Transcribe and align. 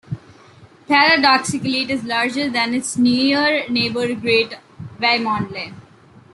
Paradoxically, 0.87 1.83
it 1.83 1.91
is 1.91 2.03
larger 2.03 2.49
than 2.49 2.73
its 2.73 2.97
near 2.97 3.69
neighbour 3.69 4.15
Great 4.15 4.55
Wymondley. 4.99 5.75